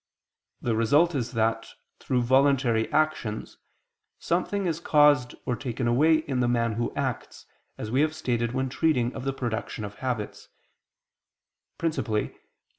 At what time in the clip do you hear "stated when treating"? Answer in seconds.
8.15-9.13